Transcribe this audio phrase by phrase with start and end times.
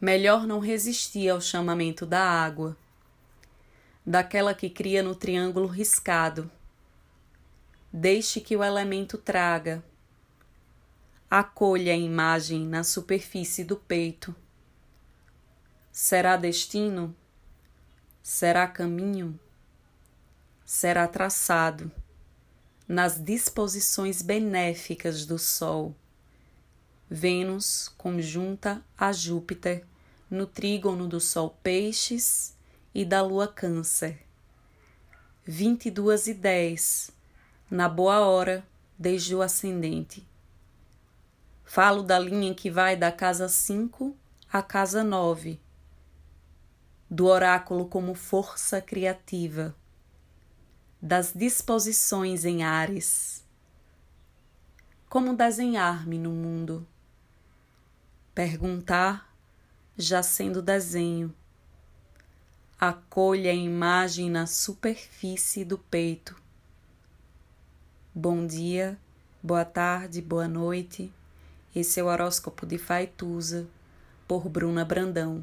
[0.00, 2.76] melhor não resistir ao chamamento da água,
[4.04, 6.50] daquela que cria no triângulo riscado.
[7.92, 9.82] Deixe que o elemento traga.
[11.30, 14.34] Acolha a imagem na superfície do peito.
[15.90, 17.16] Será destino?
[18.22, 19.38] Será caminho?
[20.64, 21.90] Será traçado
[22.86, 25.94] nas disposições benéficas do Sol
[27.08, 29.84] Vênus conjunta a Júpiter
[30.28, 32.56] no trígono do Sol Peixes
[32.92, 34.26] e da Lua Câncer.
[35.44, 37.12] 22 e 10,
[37.70, 38.66] na boa hora,
[38.98, 40.26] desde o ascendente.
[41.64, 44.16] Falo da linha que vai da casa 5
[44.52, 45.60] à casa 9,
[47.08, 49.76] do oráculo como força criativa,
[51.00, 53.44] das disposições em Ares.
[55.08, 56.84] Como desenhar-me no mundo?
[58.36, 59.34] Perguntar,
[59.96, 61.34] já sendo desenho.
[62.78, 66.36] Acolha a imagem na superfície do peito.
[68.14, 68.98] Bom dia,
[69.42, 71.10] boa tarde, boa noite.
[71.74, 73.66] Esse é o horóscopo de Faituza,
[74.28, 75.42] por Bruna Brandão.